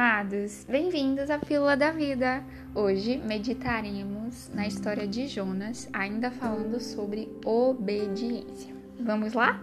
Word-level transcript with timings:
amados! 0.00 0.64
Bem-vindos 0.66 1.28
à 1.28 1.38
Pílula 1.38 1.76
da 1.76 1.90
Vida! 1.90 2.42
Hoje 2.74 3.18
meditaremos 3.18 4.50
na 4.54 4.66
história 4.66 5.06
de 5.06 5.28
Jonas, 5.28 5.90
ainda 5.92 6.30
falando 6.30 6.80
sobre 6.80 7.30
obediência. 7.44 8.74
Vamos 8.98 9.34
lá? 9.34 9.62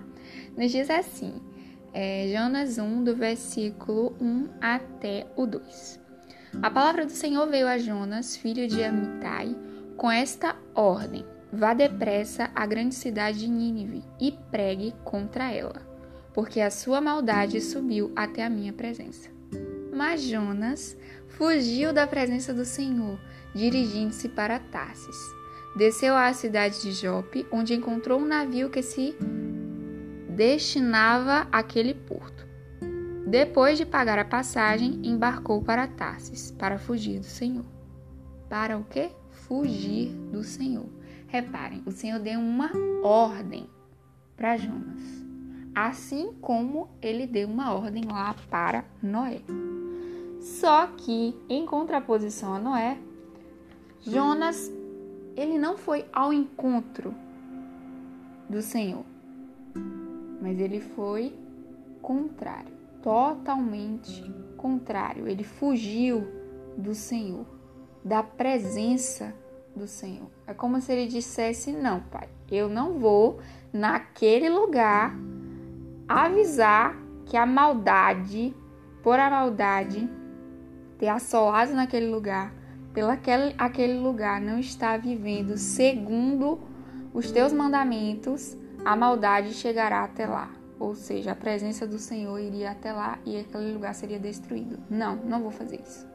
Nos 0.56 0.72
diz 0.72 0.92
assim, 0.92 1.42
é, 1.92 2.32
Jonas 2.32 2.78
1, 2.78 3.04
do 3.04 3.16
versículo 3.16 4.16
1 4.22 4.50
até 4.62 5.26
o 5.36 5.48
2. 5.48 6.00
A 6.62 6.70
palavra 6.70 7.08
do 7.08 7.14
Senhor 7.14 7.48
veio 7.48 7.68
a 7.68 7.80
Jonas, 7.80 8.38
filho 8.38 8.68
de 8.68 8.84
Amitai, 8.84 9.56
com 9.98 10.12
esta 10.12 10.56
ordem: 10.76 11.26
Vá 11.52 11.74
depressa 11.74 12.52
à 12.54 12.64
grande 12.68 12.94
cidade 12.94 13.40
de 13.40 13.50
Nínive 13.50 14.04
e 14.22 14.32
pregue 14.52 14.94
contra 15.04 15.52
ela, 15.52 15.82
porque 16.32 16.62
a 16.62 16.70
sua 16.70 17.02
maldade 17.02 17.60
subiu 17.60 18.12
até 18.16 18.46
a 18.46 18.50
minha 18.52 18.72
presença. 18.72 19.36
Mas 19.98 20.22
Jonas 20.22 20.96
fugiu 21.28 21.92
da 21.92 22.06
presença 22.06 22.54
do 22.54 22.64
Senhor, 22.64 23.20
dirigindo-se 23.56 24.30
para 24.30 24.60
Tarsis. 24.60 25.18
Desceu 25.76 26.16
à 26.16 26.32
cidade 26.34 26.84
de 26.84 26.92
Jope, 26.92 27.48
onde 27.52 27.74
encontrou 27.74 28.20
um 28.20 28.26
navio 28.26 28.70
que 28.70 28.84
se 28.84 29.16
destinava 30.30 31.48
àquele 31.52 31.96
porto. 31.96 32.46
Depois 33.26 33.80
de 33.80 33.88
pagar 33.88 34.20
a 34.20 34.24
passagem, 34.24 35.02
embarcou 35.04 35.64
para 35.64 35.88
Tarsis, 35.88 36.52
para 36.52 36.78
fugir 36.78 37.20
do 37.20 37.26
Senhor. 37.26 37.66
Para 38.48 38.78
o 38.78 38.84
quê? 38.84 39.10
Fugir 39.32 40.10
do 40.32 40.44
Senhor. 40.44 40.88
Reparem, 41.28 41.82
o 41.88 41.92
Senhor 41.92 42.20
deu 42.20 42.40
uma 42.40 42.70
ordem 43.02 43.68
para 44.36 44.58
Jonas, 44.58 45.02
assim 45.74 46.34
como 46.40 46.88
ele 47.02 47.26
deu 47.26 47.48
uma 47.48 47.74
ordem 47.74 48.04
lá 48.06 48.36
para 48.48 48.86
Noé. 49.02 49.42
Só 50.48 50.88
que, 50.88 51.36
em 51.50 51.66
contraposição 51.66 52.54
a 52.54 52.60
Noé, 52.60 52.98
Jonas 54.00 54.72
ele 55.36 55.60
não 55.60 55.78
foi 55.78 56.06
ao 56.12 56.32
encontro 56.32 57.14
do 58.50 58.62
Senhor, 58.62 59.04
mas 60.42 60.58
ele 60.58 60.80
foi 60.80 61.38
contrário, 62.02 62.72
totalmente 63.04 64.24
contrário. 64.56 65.28
Ele 65.28 65.44
fugiu 65.44 66.26
do 66.78 66.96
Senhor, 66.96 67.46
da 68.04 68.24
presença 68.24 69.36
do 69.76 69.86
Senhor. 69.86 70.30
É 70.48 70.54
como 70.54 70.80
se 70.80 70.94
ele 70.94 71.08
dissesse: 71.08 71.74
Não, 71.74 72.00
pai, 72.00 72.30
eu 72.50 72.70
não 72.70 72.98
vou 72.98 73.40
naquele 73.72 74.50
lugar 74.50 75.14
avisar 76.08 76.98
que 77.26 77.36
a 77.36 77.46
maldade, 77.46 78.56
por 79.04 79.20
a 79.20 79.30
maldade, 79.30 80.10
ter 80.98 81.08
assolado 81.08 81.74
naquele 81.74 82.08
lugar, 82.08 82.54
pelo 82.94 83.10
aquele, 83.10 83.54
aquele 83.58 84.00
lugar 84.00 84.42
não 84.42 84.60
está 84.60 84.98
vivendo 84.98 85.58
segundo 85.58 86.60
os 87.14 87.32
teus 87.32 87.54
mandamentos, 87.54 88.58
a 88.84 88.96
maldade 88.96 89.54
chegará 89.54 90.04
até 90.04 90.26
lá. 90.26 90.52
Ou 90.80 90.94
seja, 90.94 91.32
a 91.32 91.36
presença 91.36 91.88
do 91.88 91.98
Senhor 91.98 92.40
iria 92.40 92.72
até 92.72 92.94
lá 92.94 93.18
e 93.26 93.40
aquele 93.40 93.74
lugar 93.74 93.94
seria 93.96 94.20
destruído. 94.20 94.78
Não, 94.90 95.16
não 95.16 95.42
vou 95.42 95.52
fazer 95.52 95.82
isso. 95.82 96.08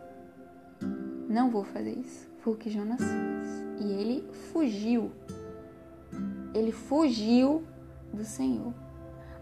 Não 1.29 1.51
vou 1.51 1.65
fazer 1.65 1.99
isso. 1.99 2.31
Foi 2.41 2.53
o 2.53 2.57
que 2.57 2.71
Jonas 2.71 3.01
fez. 3.01 3.65
E 3.81 3.93
ele 3.93 4.29
fugiu. 4.53 5.11
Ele 6.55 6.71
fugiu 6.71 7.65
do 8.13 8.25
Senhor. 8.25 8.73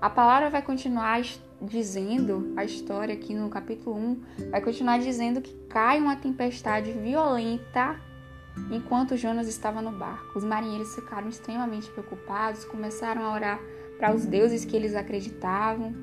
A 0.00 0.08
palavra 0.08 0.48
vai 0.48 0.62
continuar 0.62 1.20
dizendo, 1.60 2.52
a 2.56 2.64
história 2.64 3.14
aqui 3.14 3.34
no 3.34 3.48
capítulo 3.48 3.96
1, 3.96 4.22
vai 4.50 4.60
continuar 4.60 4.98
dizendo 4.98 5.40
que 5.40 5.54
cai 5.68 6.00
uma 6.00 6.16
tempestade 6.16 6.92
violenta 6.92 8.00
enquanto 8.70 9.16
Jonas 9.16 9.48
estava 9.48 9.80
no 9.80 9.92
barco. 9.92 10.38
Os 10.38 10.44
marinheiros 10.44 10.94
ficaram 10.94 11.28
extremamente 11.28 11.90
preocupados, 11.90 12.64
começaram 12.64 13.22
a 13.22 13.32
orar 13.32 13.60
para 13.98 14.14
os 14.14 14.24
deuses 14.24 14.64
que 14.64 14.74
eles 14.74 14.94
acreditavam 14.94 15.94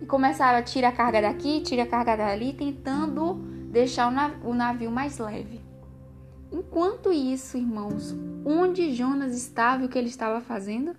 e 0.00 0.06
começaram 0.06 0.58
a 0.58 0.62
tirar 0.62 0.88
a 0.88 0.92
carga 0.92 1.22
daqui, 1.22 1.60
tirar 1.62 1.84
a 1.84 1.86
carga 1.86 2.16
dali, 2.16 2.52
tentando 2.52 3.34
deixar 3.70 4.08
o 4.44 4.54
navio 4.54 4.90
mais 4.90 5.18
leve. 5.18 5.60
Enquanto 6.52 7.12
isso, 7.12 7.56
irmãos, 7.56 8.14
onde 8.44 8.92
Jonas 8.92 9.36
estava 9.36 9.82
e 9.82 9.86
o 9.86 9.88
que 9.88 9.96
ele 9.96 10.08
estava 10.08 10.40
fazendo? 10.40 10.94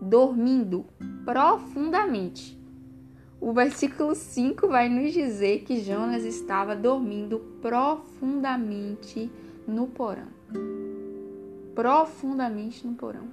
Dormindo 0.00 0.84
profundamente. 1.24 2.55
O 3.40 3.52
versículo 3.52 4.14
5 4.14 4.66
vai 4.66 4.88
nos 4.88 5.12
dizer 5.12 5.60
que 5.60 5.80
Jonas 5.80 6.24
estava 6.24 6.74
dormindo 6.74 7.38
profundamente 7.60 9.30
no 9.68 9.86
porão. 9.88 10.28
Profundamente 11.74 12.86
no 12.86 12.94
porão. 12.94 13.28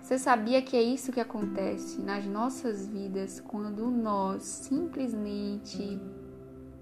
Você 0.00 0.18
sabia 0.18 0.60
que 0.60 0.76
é 0.76 0.82
isso 0.82 1.12
que 1.12 1.20
acontece 1.20 2.00
nas 2.02 2.26
nossas 2.26 2.86
vidas 2.86 3.40
quando 3.40 3.90
nós 3.90 4.42
simplesmente 4.42 5.98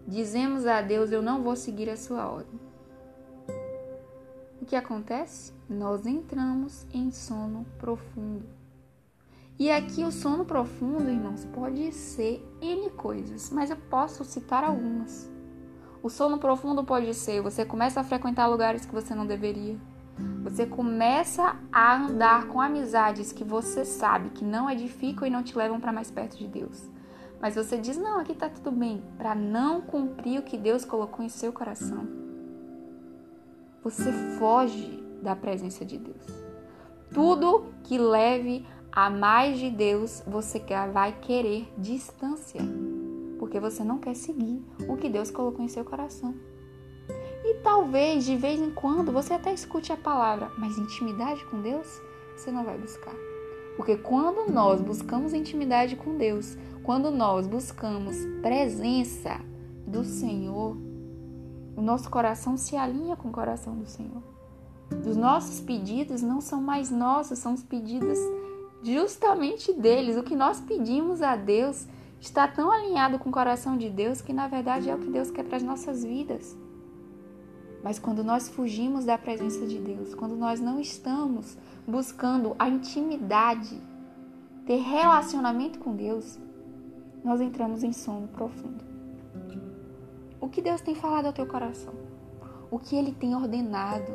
dizemos 0.07 0.67
a 0.67 0.81
Deus: 0.81 1.13
Eu 1.13 1.23
não 1.23 1.43
vou 1.43 1.55
seguir 1.55 1.89
a 1.91 1.97
sua 1.97 2.29
ordem? 2.29 2.59
O 4.61 4.65
que 4.65 4.75
acontece? 4.75 5.53
Nós 5.69 6.07
entramos 6.07 6.87
em 6.93 7.11
sono 7.11 7.65
profundo. 7.79 8.58
E 9.59 9.73
aqui 9.73 10.05
o 10.05 10.13
sono 10.13 10.45
profundo, 10.45 11.11
irmãos, 11.11 11.45
pode 11.47 11.91
ser 11.91 12.47
N 12.61 12.91
coisas, 12.91 13.51
mas 13.51 13.71
eu 13.71 13.77
posso 13.77 14.25
citar 14.25 14.63
algumas. 14.63 15.29
O 16.01 16.09
sono 16.09 16.39
profundo 16.39 16.85
pode 16.85 17.13
ser 17.13 17.43
você 17.43 17.65
começa 17.65 18.01
a 18.01 18.05
frequentar 18.05 18.47
lugares 18.47 18.87
que 18.87 18.95
você 18.95 19.17
não 19.17 19.27
deveria. 19.27 19.77
Você 20.45 20.65
começa 20.65 21.57
a 21.73 21.97
andar 21.97 22.47
com 22.47 22.61
amizades 22.61 23.33
que 23.33 23.43
você 23.43 23.85
sabe 23.85 24.31
que 24.31 24.45
não 24.45 24.71
edificam 24.71 25.27
e 25.27 25.31
não 25.31 25.43
te 25.43 25.59
levam 25.59 25.81
para 25.81 25.93
mais 25.93 26.09
perto 26.09 26.39
de 26.39 26.47
Deus. 26.47 26.89
Mas 27.41 27.57
você 27.57 27.77
diz: 27.77 27.97
"Não, 27.97 28.21
aqui 28.21 28.35
tá 28.35 28.49
tudo 28.49 28.71
bem", 28.71 29.03
para 29.17 29.35
não 29.35 29.81
cumprir 29.81 30.39
o 30.39 30.45
que 30.45 30.57
Deus 30.57 30.85
colocou 30.85 31.25
em 31.25 31.29
seu 31.29 31.53
coração. 31.53 32.07
Você 33.83 34.13
foge 34.39 35.03
da 35.21 35.35
presença 35.35 35.85
de 35.85 35.99
Deus. 35.99 36.27
Tudo 37.13 37.67
que 37.85 37.97
leve 37.97 38.67
a 38.99 39.09
mais 39.09 39.61
de 39.61 39.71
Deus, 39.71 40.25
você 40.27 40.61
vai 40.93 41.13
querer 41.21 41.73
distância, 41.79 42.61
porque 43.39 43.61
você 43.61 43.85
não 43.85 43.99
quer 43.99 44.17
seguir 44.17 44.61
o 44.89 44.97
que 44.97 45.09
Deus 45.09 45.31
colocou 45.31 45.65
em 45.65 45.69
seu 45.69 45.85
coração. 45.85 46.35
E 47.45 47.55
talvez 47.63 48.25
de 48.25 48.37
vez 48.37 48.61
em 48.61 48.73
quando 48.73 49.13
você 49.13 49.35
até 49.35 49.55
escute 49.55 49.93
a 49.93 49.97
palavra, 49.97 50.51
mas 50.59 50.77
intimidade 50.77 51.45
com 51.45 51.63
Deus 51.63 51.87
você 52.37 52.51
não 52.51 52.65
vai 52.65 52.77
buscar. 52.77 53.15
Porque 53.77 53.97
quando 53.97 54.53
nós 54.53 54.81
buscamos 54.81 55.33
intimidade 55.33 55.95
com 55.95 56.17
Deus, 56.17 56.59
quando 56.83 57.09
nós 57.13 57.47
buscamos 57.47 58.17
presença 58.43 59.41
do 59.87 60.03
Senhor, 60.03 60.77
o 61.77 61.81
nosso 61.81 62.11
coração 62.11 62.57
se 62.57 62.75
alinha 62.75 63.15
com 63.15 63.29
o 63.29 63.33
coração 63.33 63.77
do 63.77 63.87
Senhor. 63.87 64.25
Os 65.09 65.17
nossos 65.17 65.61
pedidos 65.61 66.21
não 66.21 66.41
são 66.41 66.61
mais 66.61 66.91
nossos, 66.91 67.39
são 67.39 67.55
os 67.55 67.63
pedidos 67.63 68.19
justamente 68.83 69.73
deles. 69.73 70.17
O 70.17 70.23
que 70.23 70.37
nós 70.37 70.61
pedimos 70.61 71.23
a 71.23 71.37
Deus 71.37 71.87
está 72.21 72.47
tão 72.49 72.71
alinhado 72.71 73.19
com 73.19 73.29
o 73.29 73.33
coração 73.33 73.77
de 73.77 73.89
Deus 73.89 74.21
que 74.21 74.33
na 74.33 74.49
verdade 74.49 74.91
é 74.91 74.95
o 74.95 74.99
que 74.99 75.11
Deus 75.11 75.31
quer 75.31 75.45
para 75.45 75.57
as 75.57 75.63
nossas 75.63 76.05
vidas. 76.05 76.57
Mas 77.83 77.99
quando 77.99 78.25
nós 78.25 78.49
fugimos 78.49 79.05
da 79.05 79.17
presença 79.17 79.65
de 79.67 79.79
Deus, 79.79 80.15
quando 80.15 80.37
nós 80.37 80.61
não 80.61 80.81
estamos 80.81 81.57
buscando 81.87 82.57
a 82.59 82.69
intimidade, 82.69 83.81
ter 84.67 84.77
relacionamento 84.77 85.79
com 85.79 85.95
Deus, 85.95 86.39
nós 87.25 87.41
entramos 87.41 87.83
em 87.83 87.93
sono 87.93 88.29
profundo. 88.29 88.85
O 90.41 90.49
que 90.49 90.61
Deus 90.61 90.81
tem 90.81 90.95
falado 90.95 91.27
ao 91.27 91.33
teu 91.33 91.47
coração? 91.47 91.95
O 92.71 92.79
que 92.79 92.97
ele 92.97 93.13
tem 93.13 93.35
ordenado? 93.35 94.13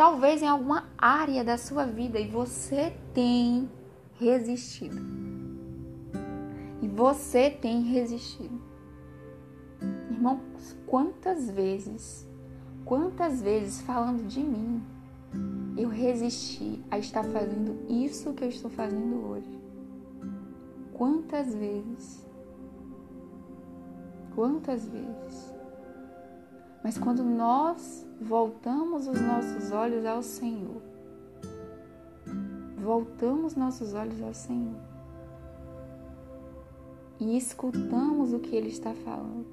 Talvez 0.00 0.40
em 0.40 0.46
alguma 0.48 0.88
área 0.96 1.44
da 1.44 1.58
sua 1.58 1.84
vida 1.84 2.18
e 2.18 2.26
você 2.26 2.90
tem 3.12 3.70
resistido. 4.18 4.96
E 6.80 6.88
você 6.88 7.50
tem 7.50 7.82
resistido. 7.82 8.62
Irmãos, 10.10 10.74
quantas 10.86 11.50
vezes, 11.50 12.26
quantas 12.82 13.42
vezes 13.42 13.82
falando 13.82 14.26
de 14.26 14.40
mim, 14.40 14.82
eu 15.76 15.90
resisti 15.90 16.82
a 16.90 16.98
estar 16.98 17.24
fazendo 17.24 17.84
isso 17.86 18.32
que 18.32 18.44
eu 18.44 18.48
estou 18.48 18.70
fazendo 18.70 19.22
hoje? 19.28 19.60
Quantas 20.94 21.54
vezes? 21.54 22.26
Quantas 24.34 24.88
vezes? 24.88 25.59
Mas 26.82 26.96
quando 26.98 27.22
nós 27.22 28.06
voltamos 28.20 29.06
os 29.06 29.20
nossos 29.20 29.70
olhos 29.70 30.04
ao 30.04 30.22
Senhor, 30.22 30.82
voltamos 32.78 33.54
nossos 33.54 33.92
olhos 33.94 34.20
ao 34.22 34.32
Senhor 34.32 34.80
e 37.20 37.36
escutamos 37.36 38.32
o 38.32 38.38
que 38.38 38.56
ele 38.56 38.68
está 38.68 38.94
falando. 38.94 39.46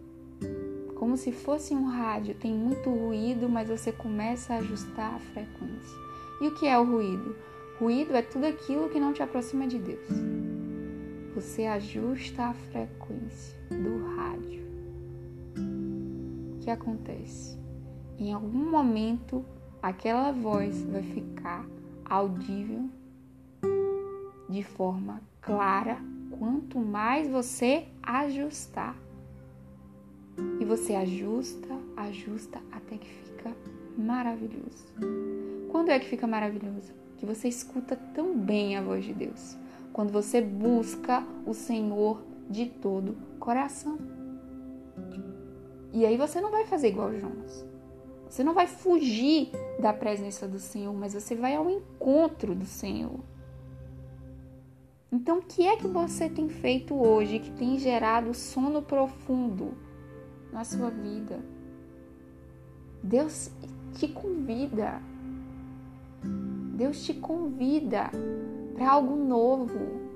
Como 0.95 1.17
se 1.17 1.31
fosse 1.31 1.75
um 1.75 1.85
rádio, 1.85 2.33
tem 2.33 2.53
muito 2.53 2.89
ruído, 2.89 3.47
mas 3.47 3.69
você 3.69 3.91
começa 3.91 4.53
a 4.53 4.57
ajustar 4.57 5.15
a 5.15 5.19
frequência. 5.19 5.97
E 6.41 6.47
o 6.47 6.55
que 6.55 6.65
é 6.65 6.79
o 6.79 6.85
ruído? 6.85 7.35
Ruído 7.77 8.15
é 8.15 8.21
tudo 8.21 8.45
aquilo 8.45 8.89
que 8.89 8.99
não 8.99 9.13
te 9.13 9.21
aproxima 9.21 9.67
de 9.67 9.77
Deus. 9.77 10.07
Você 11.35 11.65
ajusta 11.65 12.45
a 12.45 12.53
frequência 12.53 13.55
do 13.69 14.15
rádio. 14.15 14.56
Que 16.67 16.71
acontece? 16.71 17.57
Em 18.19 18.33
algum 18.33 18.69
momento, 18.69 19.45
aquela 19.81 20.33
voz 20.33 20.83
vai 20.83 21.01
ficar 21.01 21.65
audível 22.03 22.89
de 24.49 24.63
forma 24.63 25.21
clara 25.39 25.97
quanto 26.37 26.77
mais 26.77 27.29
você 27.29 27.85
ajustar. 28.03 28.97
E 30.59 30.65
você 30.65 30.93
ajusta, 30.93 31.73
ajusta 31.95 32.61
até 32.69 32.97
que 32.97 33.07
fica 33.07 33.55
maravilhoso. 33.97 34.93
Quando 35.71 35.87
é 35.87 35.97
que 35.99 36.09
fica 36.09 36.27
maravilhoso? 36.27 36.91
Que 37.15 37.25
você 37.25 37.47
escuta 37.47 37.95
tão 38.13 38.37
bem 38.37 38.75
a 38.75 38.81
voz 38.81 39.05
de 39.05 39.13
Deus. 39.13 39.55
Quando 39.93 40.11
você 40.11 40.41
busca 40.41 41.25
o 41.45 41.53
Senhor 41.53 42.21
de 42.49 42.65
todo 42.65 43.15
coração. 43.39 44.26
E 45.93 46.05
aí 46.05 46.17
você 46.17 46.41
não 46.41 46.51
vai 46.51 46.65
fazer 46.65 46.89
igual 46.89 47.13
Jonas. 47.13 47.65
Você 48.29 48.43
não 48.43 48.53
vai 48.53 48.67
fugir 48.67 49.51
da 49.79 49.93
presença 49.93 50.47
do 50.47 50.59
Senhor, 50.59 50.93
mas 50.93 51.13
você 51.13 51.35
vai 51.35 51.55
ao 51.55 51.69
encontro 51.69 52.53
do 52.53 52.65
Senhor. 52.65 53.19
Então, 55.11 55.37
o 55.37 55.41
que 55.41 55.65
é 55.65 55.77
que 55.77 55.87
você 55.87 56.29
tem 56.29 56.49
feito 56.49 56.93
hoje 56.93 57.39
que 57.39 57.51
tem 57.51 57.79
gerado 57.79 58.33
sono 58.33 58.81
profundo 58.81 59.73
na 60.51 60.65
sua 60.65 60.89
vida? 60.89 61.39
Deus 63.01 63.49
te 63.95 64.07
convida. 64.09 65.01
Deus 66.75 67.05
te 67.05 67.13
convida 67.13 68.11
para 68.75 68.91
algo 68.91 69.15
novo. 69.15 70.06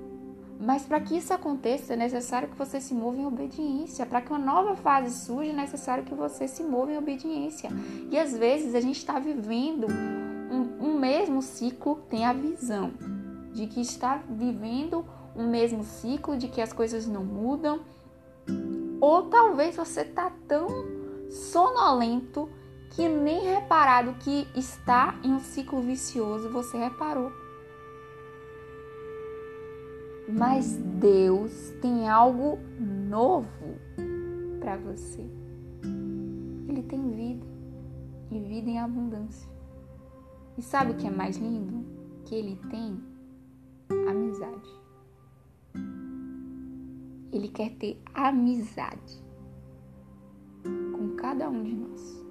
Mas 0.61 0.83
para 0.83 0.99
que 1.01 1.17
isso 1.17 1.33
aconteça, 1.33 1.93
é 1.93 1.95
necessário 1.95 2.47
que 2.47 2.55
você 2.55 2.79
se 2.79 2.93
mova 2.93 3.17
em 3.17 3.25
obediência. 3.25 4.05
Para 4.05 4.21
que 4.21 4.29
uma 4.29 4.37
nova 4.37 4.75
fase 4.75 5.25
surja, 5.25 5.49
é 5.49 5.55
necessário 5.55 6.03
que 6.03 6.13
você 6.13 6.47
se 6.47 6.61
mova 6.61 6.91
em 6.91 6.97
obediência. 6.97 7.71
E 8.11 8.19
às 8.19 8.37
vezes 8.37 8.75
a 8.75 8.79
gente 8.79 8.97
está 8.97 9.17
vivendo 9.17 9.87
um, 9.89 10.85
um 10.85 10.99
mesmo 10.99 11.41
ciclo, 11.41 11.95
tem 12.07 12.25
a 12.25 12.31
visão 12.31 12.91
de 13.51 13.65
que 13.65 13.81
está 13.81 14.21
vivendo 14.29 15.03
um 15.35 15.49
mesmo 15.49 15.83
ciclo, 15.83 16.37
de 16.37 16.47
que 16.47 16.61
as 16.61 16.71
coisas 16.71 17.07
não 17.07 17.23
mudam, 17.23 17.79
ou 18.99 19.23
talvez 19.23 19.75
você 19.75 20.01
está 20.01 20.31
tão 20.47 20.67
sonolento 21.29 22.47
que 22.91 23.07
nem 23.07 23.45
reparado 23.45 24.13
que 24.19 24.47
está 24.53 25.15
em 25.23 25.33
um 25.33 25.39
ciclo 25.39 25.81
vicioso 25.81 26.49
você 26.49 26.77
reparou. 26.77 27.40
Mas 30.37 30.77
Deus 30.77 31.71
tem 31.81 32.07
algo 32.07 32.57
novo 32.79 33.75
para 34.59 34.77
você. 34.77 35.25
Ele 36.69 36.83
tem 36.83 37.11
vida 37.11 37.45
e 38.31 38.39
vida 38.39 38.69
em 38.69 38.79
abundância. 38.79 39.49
E 40.57 40.61
sabe 40.61 40.91
o 40.91 40.95
que 40.95 41.05
é 41.05 41.09
mais 41.09 41.37
lindo? 41.37 41.85
Que 42.25 42.35
ele 42.35 42.57
tem 42.69 42.97
amizade. 44.09 44.69
Ele 47.33 47.49
quer 47.49 47.71
ter 47.71 48.01
amizade 48.13 49.21
com 50.63 51.15
cada 51.17 51.49
um 51.49 51.63
de 51.63 51.73
nós. 51.73 52.25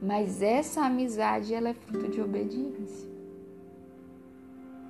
Mas 0.00 0.40
essa 0.40 0.86
amizade 0.86 1.52
ela 1.52 1.68
é 1.68 1.74
fruto 1.74 2.08
de 2.08 2.20
obediência. 2.20 3.08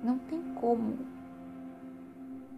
Não 0.03 0.19
tem 0.19 0.41
como 0.55 1.16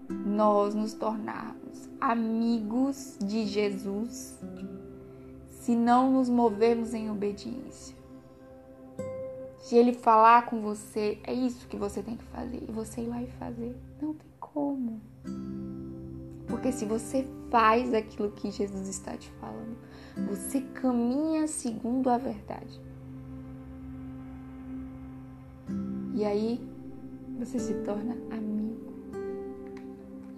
nós 0.09 0.73
nos 0.73 0.93
tornarmos 0.93 1.89
amigos 2.01 3.17
de 3.23 3.45
Jesus 3.45 4.39
se 5.47 5.75
não 5.75 6.11
nos 6.11 6.29
movermos 6.29 6.93
em 6.93 7.11
obediência. 7.11 7.95
Se 9.59 9.75
ele 9.75 9.93
falar 9.93 10.47
com 10.47 10.61
você, 10.61 11.19
é 11.23 11.33
isso 11.33 11.67
que 11.67 11.77
você 11.77 12.01
tem 12.01 12.15
que 12.15 12.23
fazer. 12.23 12.63
E 12.67 12.71
você 12.71 13.01
ir 13.01 13.07
lá 13.07 13.21
e 13.21 13.27
fazer. 13.27 13.75
Não 14.01 14.13
tem 14.13 14.27
como. 14.39 14.99
Porque 16.47 16.71
se 16.71 16.85
você 16.85 17.27
faz 17.51 17.93
aquilo 17.93 18.31
que 18.31 18.49
Jesus 18.49 18.87
está 18.87 19.15
te 19.15 19.29
falando, 19.33 19.77
você 20.27 20.61
caminha 20.61 21.47
segundo 21.47 22.09
a 22.09 22.17
verdade. 22.17 22.81
E 26.15 26.25
aí 26.25 26.67
você 27.37 27.59
se 27.59 27.75
torna 27.83 28.13
amigo. 28.31 28.48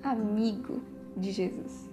Amigo 0.03 0.81
de 1.15 1.31
Jesus. 1.31 1.87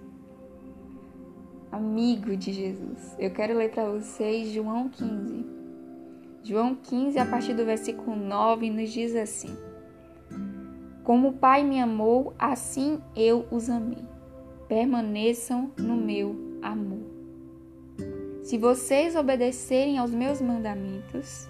Amigo 1.70 2.34
de 2.36 2.54
Jesus. 2.54 3.14
Eu 3.18 3.30
quero 3.30 3.56
ler 3.56 3.70
para 3.70 3.90
vocês 3.90 4.50
João 4.50 4.88
15. 4.88 5.44
João 6.42 6.74
15, 6.74 7.18
a 7.18 7.26
partir 7.26 7.52
do 7.52 7.66
versículo 7.66 8.16
9, 8.16 8.70
nos 8.70 8.90
diz 8.90 9.14
assim: 9.14 9.54
Como 11.04 11.28
o 11.28 11.32
Pai 11.34 11.62
me 11.62 11.78
amou, 11.80 12.32
assim 12.38 12.98
eu 13.14 13.46
os 13.50 13.68
amei. 13.68 14.02
Permaneçam 14.66 15.70
no 15.76 15.94
meu 15.94 16.34
amor. 16.62 17.04
Se 18.42 18.56
vocês 18.56 19.14
obedecerem 19.14 19.98
aos 19.98 20.10
meus 20.10 20.40
mandamentos, 20.40 21.46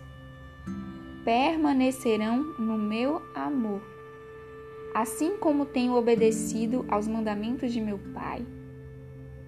permanecerão 1.25 2.43
no 2.59 2.77
meu 2.77 3.23
amor. 3.37 3.98
Assim 4.99 5.37
como 5.37 5.65
tenho 5.65 5.95
obedecido 5.95 6.85
aos 6.89 7.07
mandamentos 7.07 7.73
de 7.73 7.81
meu 7.81 8.01
Pai, 8.13 8.45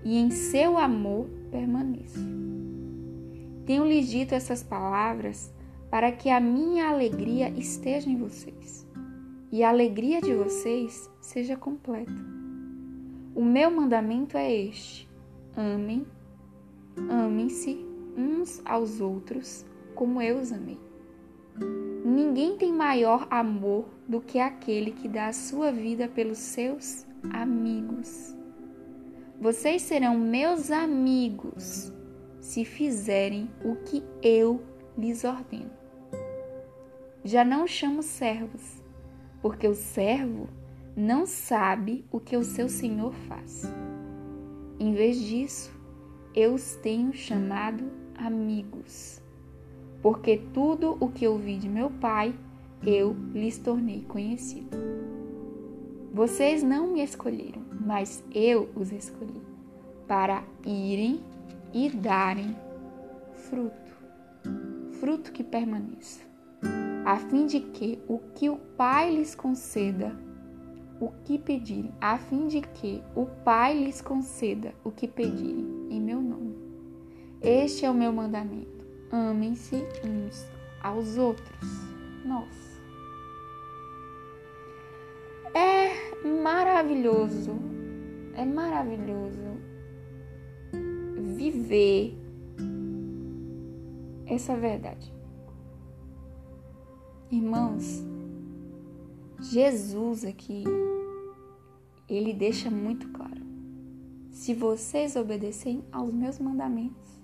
e 0.05 0.17
em 0.17 0.31
seu 0.31 0.79
amor 0.79 1.27
permaneço. 1.51 2.21
Tenho-lhes 3.67 4.07
dito 4.07 4.33
essas 4.33 4.63
palavras 4.63 5.53
para 5.91 6.13
que 6.13 6.31
a 6.31 6.39
minha 6.39 6.89
alegria 6.89 7.51
esteja 7.59 8.09
em 8.09 8.17
vocês 8.17 8.87
e 9.51 9.65
a 9.65 9.71
alegria 9.71 10.21
de 10.21 10.33
vocês 10.33 11.11
seja 11.21 11.57
completa. 11.57 12.15
O 13.35 13.45
meu 13.45 13.73
mandamento 13.73 14.37
é 14.37 14.55
este: 14.55 15.11
amem, 15.57 16.07
amem-se 17.11 17.85
uns 18.17 18.63
aos 18.65 19.01
outros 19.01 19.67
como 19.97 20.23
eu 20.23 20.39
os 20.39 20.53
amei. 20.53 20.79
Ninguém 22.11 22.57
tem 22.57 22.73
maior 22.73 23.29
amor 23.31 23.85
do 24.09 24.21
que 24.21 24.41
aquele 24.41 24.91
que 24.91 25.07
dá 25.07 25.29
a 25.29 25.33
sua 25.33 25.71
vida 25.71 26.09
pelos 26.09 26.39
seus 26.39 27.07
amigos. 27.33 28.35
Vocês 29.41 29.83
serão 29.83 30.19
meus 30.19 30.73
amigos 30.73 31.93
se 32.41 32.65
fizerem 32.65 33.49
o 33.65 33.77
que 33.77 34.03
eu 34.21 34.61
lhes 34.99 35.23
ordeno. 35.23 35.71
Já 37.23 37.45
não 37.45 37.65
chamo 37.65 38.03
servos, 38.03 38.83
porque 39.41 39.69
o 39.69 39.75
servo 39.77 40.49
não 40.97 41.25
sabe 41.25 42.05
o 42.11 42.19
que 42.19 42.37
o 42.37 42.43
seu 42.43 42.69
senhor 42.69 43.15
faz. 43.29 43.73
Em 44.81 44.95
vez 44.95 45.17
disso, 45.17 45.73
eu 46.35 46.55
os 46.55 46.75
tenho 46.75 47.13
chamado 47.13 47.85
amigos, 48.17 49.20
porque 50.03 50.41
tudo 50.53 50.97
o 51.01 51.09
que 51.09 51.27
ouvi 51.27 51.57
de 51.57 51.69
meu 51.69 51.91
pai 51.91 52.35
eu 52.87 53.15
lhes 53.33 53.59
tornei 53.59 54.03
conhecido. 54.09 54.77
Vocês 56.13 56.63
não 56.63 56.89
me 56.89 57.03
escolheram, 57.03 57.63
mas 57.81 58.25
eu 58.35 58.69
os 58.75 58.91
escolhi 58.91 59.41
para 60.07 60.43
irem 60.67 61.21
e 61.73 61.89
darem 61.89 62.57
fruto, 63.33 63.97
fruto 64.99 65.31
que 65.31 65.45
permaneça, 65.45 66.21
a 67.05 67.17
fim 67.17 67.47
de 67.47 67.61
que 67.61 67.99
o 68.09 68.19
que 68.35 68.51
o 68.51 68.57
Pai 68.77 69.15
lhes 69.15 69.35
conceda, 69.35 70.15
o 71.01 71.11
que 71.25 71.39
pedirem, 71.39 71.93
a 72.01 72.19
fim 72.19 72.49
de 72.49 72.61
que 72.61 73.03
o 73.15 73.27
Pai 73.45 73.79
lhes 73.79 74.01
conceda 74.01 74.75
o 74.85 74.91
que 74.91 75.07
pedirem 75.07 75.87
em 75.91 76.01
meu 76.01 76.21
nome. 76.21 76.57
Este 77.41 77.87
é 77.87 77.91
o 77.91 77.95
meu 77.95 78.13
mandamento: 78.13 78.70
amem-se 79.11 79.77
uns 80.05 80.47
aos 80.83 81.17
outros. 81.17 81.69
Nossa. 82.25 82.71
É 85.55 86.25
maravilhoso, 86.43 87.53
é 88.35 88.45
maravilhoso 88.45 89.59
viver 91.37 92.17
essa 94.27 94.57
verdade. 94.57 95.13
Irmãos, 97.31 98.05
Jesus 99.41 100.25
aqui, 100.25 100.65
ele 102.09 102.33
deixa 102.33 102.71
muito 102.71 103.09
claro: 103.09 103.43
se 104.31 104.55
vocês 104.55 105.17
obedecerem 105.17 105.85
aos 105.91 106.13
meus 106.13 106.39
mandamentos 106.39 107.20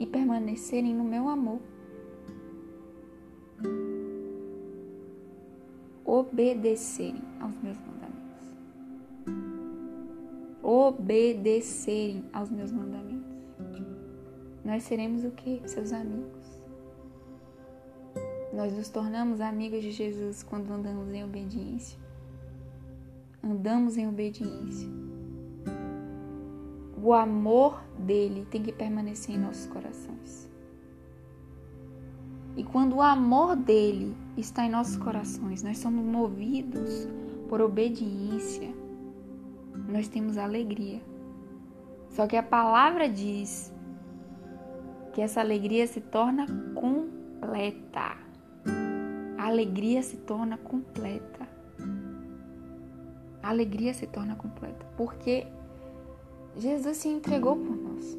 e 0.00 0.06
permanecerem 0.06 0.94
no 0.94 1.04
meu 1.04 1.28
amor, 1.28 1.60
obedecerem 6.02 7.22
aos 7.38 7.54
meus 7.58 7.76
mandamentos. 7.76 8.10
Obedecerem 10.62 12.24
aos 12.32 12.50
meus 12.50 12.72
mandamentos. 12.72 13.20
Nós 14.64 14.84
seremos 14.84 15.22
o 15.24 15.30
que? 15.32 15.60
Seus 15.66 15.92
amigos. 15.92 16.40
Nós 18.54 18.72
nos 18.72 18.88
tornamos 18.88 19.40
amigos 19.40 19.82
de 19.82 19.90
Jesus 19.90 20.42
quando 20.42 20.70
andamos 20.70 21.12
em 21.12 21.24
obediência. 21.24 21.98
Andamos 23.42 23.96
em 23.96 24.08
obediência. 24.08 24.88
O 27.02 27.12
amor 27.12 27.82
dele 27.98 28.46
tem 28.50 28.62
que 28.62 28.72
permanecer 28.72 29.34
em 29.34 29.38
nossos 29.38 29.66
corações. 29.66 30.50
E 32.56 32.64
quando 32.64 32.96
o 32.96 33.02
amor 33.02 33.56
dele 33.56 34.14
está 34.36 34.64
em 34.64 34.70
nossos 34.70 34.96
corações, 34.96 35.62
nós 35.62 35.78
somos 35.78 36.04
movidos 36.04 37.08
por 37.48 37.60
obediência, 37.60 38.68
nós 39.88 40.08
temos 40.08 40.36
alegria. 40.36 41.00
Só 42.10 42.26
que 42.26 42.36
a 42.36 42.42
palavra 42.42 43.08
diz 43.08 43.72
que 45.12 45.22
essa 45.22 45.40
alegria 45.40 45.86
se 45.86 46.00
torna 46.00 46.46
completa. 46.74 48.16
A 49.38 49.46
alegria 49.46 50.02
se 50.02 50.16
torna 50.18 50.58
completa. 50.58 51.48
A 53.42 53.48
alegria 53.48 53.94
se 53.94 54.06
torna 54.06 54.36
completa 54.36 54.84
porque 54.96 55.46
Jesus 56.56 56.96
se 56.96 57.08
entregou 57.08 57.56
por 57.56 57.76
nós. 57.76 58.18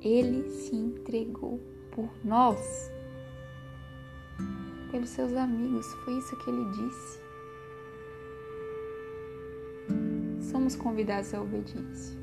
Ele 0.00 0.48
se 0.50 0.76
entregou 0.76 1.60
por 1.90 2.10
nós 2.22 2.92
pelos 4.90 5.08
seus 5.08 5.32
amigos. 5.32 5.86
Foi 6.04 6.18
isso 6.18 6.36
que 6.36 6.50
ele 6.50 6.64
disse. 6.70 7.20
Somos 10.50 10.76
convidados 10.76 11.34
à 11.34 11.42
obediência. 11.42 12.16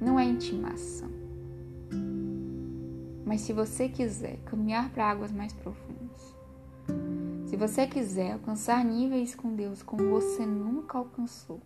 Não 0.00 0.18
é 0.18 0.24
intimação. 0.24 1.10
Mas 3.24 3.40
se 3.40 3.52
você 3.52 3.88
quiser 3.88 4.38
caminhar 4.44 4.90
para 4.90 5.10
águas 5.10 5.32
mais 5.32 5.52
profundas, 5.52 6.36
se 7.46 7.56
você 7.56 7.86
quiser 7.86 8.32
alcançar 8.32 8.84
níveis 8.84 9.34
com 9.34 9.54
Deus 9.54 9.82
como 9.82 10.08
você 10.08 10.46
nunca 10.46 10.98
alcançou, 10.98 11.60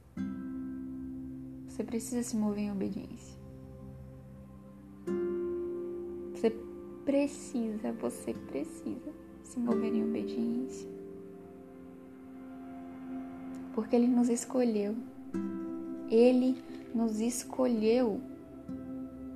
você 1.74 1.82
precisa 1.82 2.22
se 2.22 2.36
mover 2.36 2.66
em 2.66 2.70
obediência. 2.70 3.36
Você 6.32 6.56
precisa, 7.04 7.90
você 8.00 8.32
precisa 8.32 9.12
se 9.42 9.58
mover 9.58 9.92
em 9.92 10.08
obediência. 10.08 10.88
Porque 13.74 13.96
Ele 13.96 14.06
nos 14.06 14.28
escolheu. 14.28 14.94
Ele 16.08 16.62
nos 16.94 17.18
escolheu. 17.18 18.20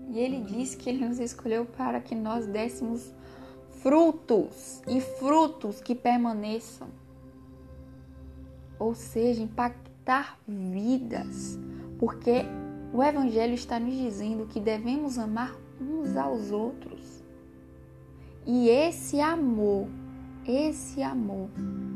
E 0.09 0.21
Ele 0.21 0.41
disse 0.41 0.77
que 0.77 0.91
Ele 0.91 1.09
nos 1.09 1.19
escolheu 1.19 1.67
para 1.67 2.01
que 2.01 2.15
nós 2.15 2.47
dessemos 2.47 3.13
frutos 3.83 4.81
e 4.87 5.01
frutos 5.01 5.81
que 5.81 5.93
permaneçam. 5.93 6.87
Ou 8.79 8.95
seja, 8.95 9.43
impactar 9.43 10.39
vidas. 10.47 11.59
Porque 11.99 12.45
o 12.93 13.03
Evangelho 13.03 13.55
está 13.55 13.79
nos 13.79 13.95
dizendo 13.95 14.47
que 14.47 14.61
devemos 14.61 15.19
amar 15.19 15.55
uns 15.81 16.17
aos 16.17 16.51
outros. 16.51 17.23
E 18.47 18.69
esse 18.69 19.21
amor 19.21 19.89
esse 20.49 21.03
amor 21.03 21.51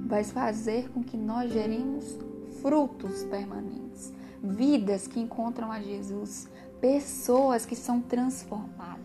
vai 0.07 0.23
fazer 0.25 0.91
com 0.91 1.03
que 1.03 1.17
nós 1.17 1.51
geremos 1.51 2.19
frutos 2.61 3.25
permanentes, 3.25 4.13
vidas 4.43 5.07
que 5.07 5.19
encontram 5.19 5.73
a 5.73 5.81
Jesus, 5.81 6.51
pessoas 6.79 7.65
que 7.65 7.75
são 7.75 8.03
transformadas. 8.03 9.01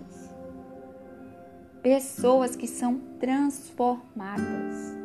Pessoas 1.81 2.57
que 2.57 2.67
são 2.67 2.99
transformadas, 3.17 4.97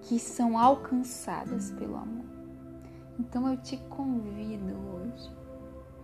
que 0.00 0.18
são 0.18 0.58
alcançadas 0.58 1.70
pelo 1.72 1.96
amor. 1.96 2.24
Então 3.18 3.46
eu 3.46 3.58
te 3.58 3.76
convido 3.90 4.74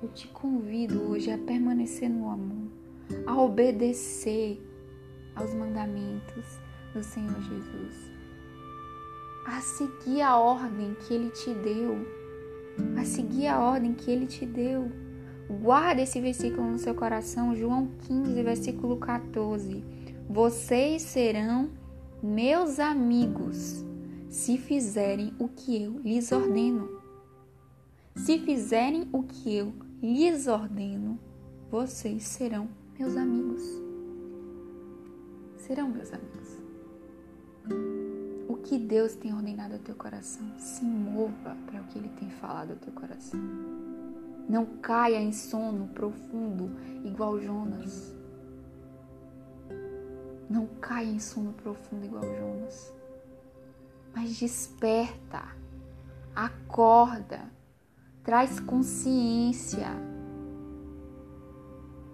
eu 0.03 0.09
te 0.09 0.29
convido 0.29 1.03
hoje 1.03 1.31
a 1.31 1.39
permanecer 1.39 2.09
no 2.09 2.31
amor, 2.31 2.71
a 3.27 3.41
obedecer 3.41 4.61
aos 5.35 5.53
mandamentos, 5.55 6.59
do 6.95 7.03
Senhor 7.03 7.41
Jesus, 7.41 8.11
a 9.47 9.61
seguir 9.61 10.23
a 10.23 10.37
ordem 10.37 10.95
que 10.95 11.15
Ele 11.15 11.31
te 11.31 11.55
deu, 11.55 11.99
a 12.99 13.05
seguir 13.05 13.47
a 13.47 13.61
ordem 13.61 13.95
que 13.95 14.11
Ele 14.11 14.27
te 14.27 14.45
deu. 14.45 14.91
Guarda 15.63 16.03
esse 16.03 16.21
versículo 16.21 16.71
no 16.71 16.79
seu 16.79 16.95
coração, 16.95 17.55
João 17.55 17.91
15, 18.07 18.43
versículo 18.43 18.97
14. 18.97 19.85
Vocês 20.29 21.03
serão 21.03 21.71
meus 22.23 22.79
amigos 22.79 23.85
se 24.29 24.59
fizerem 24.59 25.33
o 25.39 25.49
que 25.49 25.83
eu 25.83 25.99
lhes 26.01 26.31
ordeno. 26.31 26.89
Se 28.15 28.39
fizerem 28.39 29.09
o 29.13 29.23
que 29.23 29.57
eu 29.57 29.73
lhes 30.03 30.47
ordeno, 30.47 31.19
vocês 31.71 32.25
serão 32.25 32.69
meus 32.99 33.17
amigos. 33.17 33.63
Serão 35.59 35.89
meus 35.89 36.13
amigos 36.13 36.61
o 38.49 38.57
que 38.57 38.79
Deus 38.79 39.15
tem 39.15 39.33
ordenado 39.33 39.75
ao 39.75 39.81
teu 39.81 39.95
coração. 39.95 40.47
Se 40.59 40.85
mova 40.85 41.57
para 41.67 41.81
o 41.81 41.85
que 41.85 41.99
Ele 41.99 42.09
tem 42.19 42.31
falado 42.31 42.73
ao 42.73 42.77
teu 42.77 42.93
coração. 42.93 43.41
Não 44.49 44.67
caia 44.81 45.21
em 45.21 45.33
sono 45.33 45.87
profundo 45.89 46.71
igual 47.05 47.41
Jonas. 47.41 48.15
Não 50.49 50.67
caia 50.81 51.07
em 51.09 51.21
sono 51.21 51.53
profundo 51.53 52.05
igual 52.05 52.25
Jonas. 52.25 52.93
Mas 54.13 54.37
desperta, 54.41 55.45
acorda, 56.35 57.49
traz 58.23 58.61
consciência. 58.61 59.89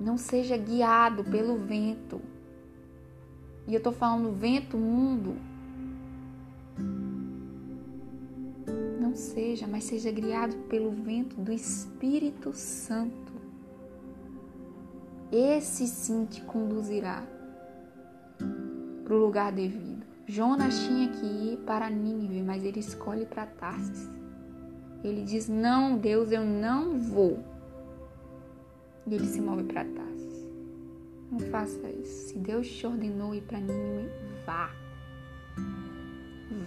Não 0.01 0.17
seja 0.17 0.57
guiado 0.57 1.25
pelo 1.25 1.57
vento 1.57 2.21
e 3.69 3.75
eu 3.75 3.83
tô 3.83 3.91
falando 3.91 4.31
vento, 4.31 4.77
mundo. 4.77 5.37
Não 9.01 9.15
seja, 9.17 9.67
mas 9.67 9.85
seja 9.85 10.11
guiado 10.13 10.55
pelo 10.69 10.93
vento 10.93 11.35
do 11.37 11.53
Espírito 11.53 12.53
Santo. 12.53 13.33
Esse 15.33 15.89
sim 15.89 16.25
te 16.27 16.41
conduzirá 16.43 17.27
para 19.03 19.15
o 19.15 19.19
lugar 19.19 19.51
devido. 19.51 20.07
Jonas 20.29 20.79
tinha 20.87 21.09
que 21.09 21.27
ir 21.27 21.59
para 21.67 21.91
Nínive, 21.91 22.43
mas 22.43 22.65
ele 22.65 22.79
escolhe 22.79 23.27
para 23.27 23.47
Tarsis. 23.47 24.16
Ele 25.05 25.23
diz: 25.23 25.49
Não, 25.49 25.97
Deus, 25.97 26.33
eu 26.33 26.45
não 26.45 26.99
vou. 26.99 27.43
E 29.07 29.15
ele 29.15 29.27
se 29.27 29.41
move 29.41 29.65
para 29.65 29.85
Tarsis. 29.85 30.47
Não 31.31 31.39
faça 31.39 31.89
isso. 31.91 32.29
Se 32.29 32.39
Deus 32.39 32.69
te 32.69 32.87
ordenou 32.87 33.35
ir 33.35 33.43
para 33.43 33.61
Nínive, 33.61 34.11
vá. 34.45 34.71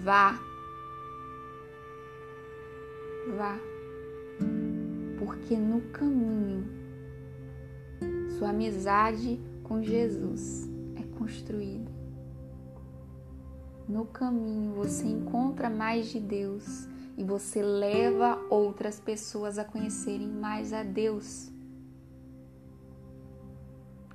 Vá. 0.04 0.40
Vá. 3.38 3.60
Porque 5.18 5.58
no 5.58 5.82
caminho, 5.92 6.66
sua 8.38 8.50
amizade 8.50 9.40
com 9.64 9.84
Jesus 9.84 10.70
é 10.96 11.04
construída. 11.18 11.92
No 13.88 14.06
caminho 14.06 14.74
você 14.74 15.06
encontra 15.08 15.70
mais 15.70 16.08
de 16.08 16.20
Deus 16.20 16.88
e 17.20 17.24
você 17.26 17.62
leva 17.62 18.42
outras 18.50 18.98
pessoas 18.98 19.60
a 19.60 19.66
conhecerem 19.66 20.30
mais 20.30 20.72
a 20.72 20.84
Deus 20.84 21.52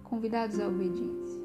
convidados 0.03 0.59
à 0.59 0.67
obediência. 0.67 1.43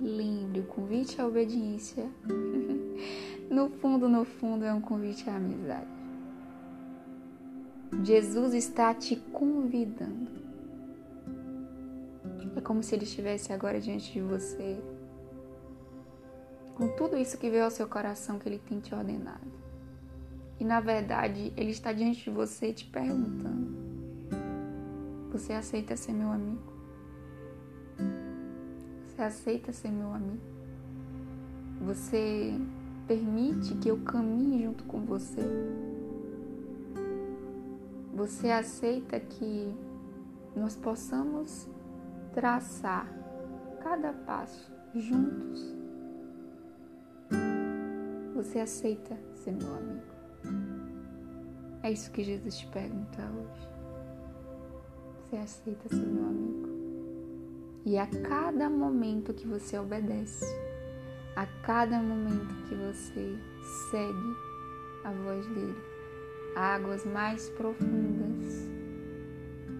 Lembre, 0.00 0.60
o 0.60 0.64
convite 0.64 1.20
à 1.20 1.26
obediência, 1.26 2.08
no 3.50 3.68
fundo, 3.68 4.08
no 4.08 4.24
fundo, 4.24 4.64
é 4.64 4.72
um 4.72 4.80
convite 4.80 5.28
à 5.28 5.36
amizade. 5.36 5.86
Jesus 8.02 8.54
está 8.54 8.94
te 8.94 9.16
convidando. 9.16 10.30
É 12.56 12.60
como 12.62 12.82
se 12.82 12.94
ele 12.94 13.04
estivesse 13.04 13.52
agora 13.52 13.78
diante 13.78 14.14
de 14.14 14.22
você, 14.22 14.82
com 16.74 16.88
tudo 16.96 17.18
isso 17.18 17.36
que 17.36 17.50
veio 17.50 17.64
ao 17.64 17.70
seu 17.70 17.86
coração 17.86 18.38
que 18.38 18.48
ele 18.48 18.58
tem 18.58 18.80
te 18.80 18.94
ordenado. 18.94 19.65
E 20.58 20.64
na 20.64 20.80
verdade, 20.80 21.52
ele 21.56 21.70
está 21.70 21.92
diante 21.92 22.24
de 22.24 22.30
você 22.30 22.72
te 22.72 22.86
perguntando: 22.86 23.76
Você 25.32 25.52
aceita 25.52 25.96
ser 25.96 26.12
meu 26.12 26.30
amigo? 26.30 26.72
Você 29.06 29.22
aceita 29.22 29.72
ser 29.72 29.90
meu 29.90 30.12
amigo? 30.12 30.40
Você 31.82 32.52
permite 33.06 33.74
que 33.76 33.88
eu 33.88 33.98
caminhe 33.98 34.64
junto 34.64 34.84
com 34.84 35.00
você? 35.00 35.42
Você 38.14 38.50
aceita 38.50 39.20
que 39.20 39.74
nós 40.54 40.74
possamos 40.74 41.68
traçar 42.32 43.06
cada 43.82 44.12
passo 44.12 44.72
juntos? 44.94 45.74
Você 48.34 48.58
aceita 48.58 49.18
ser 49.34 49.52
meu 49.52 49.74
amigo? 49.74 50.15
É 51.82 51.92
isso 51.92 52.10
que 52.10 52.24
Jesus 52.24 52.58
te 52.58 52.66
pergunta 52.66 53.22
hoje. 53.22 53.68
Você 55.22 55.36
aceita 55.36 55.88
ser 55.88 56.06
meu 56.06 56.24
amigo? 56.24 56.68
E 57.84 57.98
a 57.98 58.06
cada 58.06 58.68
momento 58.68 59.32
que 59.32 59.46
você 59.46 59.78
obedece, 59.78 60.44
a 61.36 61.46
cada 61.64 62.00
momento 62.00 62.54
que 62.68 62.74
você 62.74 63.38
segue 63.90 64.36
a 65.04 65.12
voz 65.12 65.46
dele, 65.46 65.76
águas 66.56 67.04
mais 67.04 67.48
profundas 67.50 68.68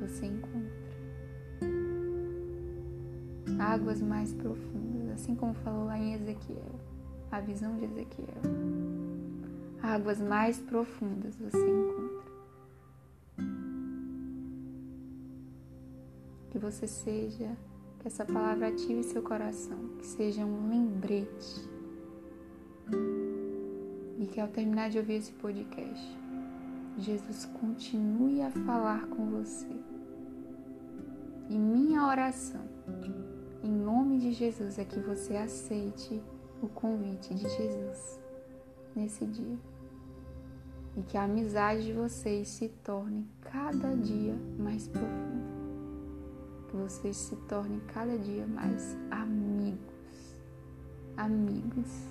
você 0.00 0.26
encontra. 0.26 0.86
Águas 3.58 4.00
mais 4.00 4.32
profundas, 4.32 5.10
assim 5.14 5.34
como 5.34 5.54
falou 5.54 5.86
lá 5.86 5.98
em 5.98 6.14
Ezequiel, 6.14 6.78
a 7.30 7.40
visão 7.40 7.76
de 7.76 7.86
Ezequiel. 7.86 8.42
Águas 9.82 10.20
mais 10.20 10.58
profundas 10.58 11.36
você 11.36 11.58
encontra. 11.58 12.26
Que 16.50 16.58
você 16.58 16.86
seja 16.86 17.56
que 18.00 18.08
essa 18.08 18.24
palavra 18.24 18.68
ative 18.68 19.02
seu 19.02 19.22
coração, 19.22 19.96
que 19.98 20.06
seja 20.06 20.44
um 20.44 20.68
lembrete. 20.68 21.68
E 24.18 24.26
que 24.26 24.40
ao 24.40 24.48
terminar 24.48 24.90
de 24.90 24.98
ouvir 24.98 25.14
esse 25.14 25.32
podcast, 25.32 26.18
Jesus 26.98 27.44
continue 27.60 28.40
a 28.42 28.50
falar 28.50 29.06
com 29.08 29.26
você. 29.26 29.68
E 31.48 31.58
minha 31.58 32.06
oração, 32.06 32.62
em 33.62 33.70
nome 33.70 34.18
de 34.18 34.32
Jesus, 34.32 34.78
é 34.78 34.84
que 34.84 34.98
você 34.98 35.36
aceite 35.36 36.20
o 36.62 36.68
convite 36.68 37.34
de 37.34 37.48
Jesus 37.48 38.25
nesse 38.96 39.24
dia. 39.26 39.58
E 40.96 41.02
que 41.02 41.16
a 41.16 41.24
amizade 41.24 41.84
de 41.84 41.92
vocês 41.92 42.48
se 42.48 42.68
torne 42.82 43.26
cada 43.42 43.94
dia 43.94 44.34
mais 44.58 44.88
profunda 44.88 45.56
que 46.66 46.76
vocês 46.76 47.16
se 47.16 47.36
tornem 47.48 47.80
cada 47.92 48.18
dia 48.18 48.46
mais 48.46 48.96
amigos. 49.10 50.36
Amigos. 51.16 52.06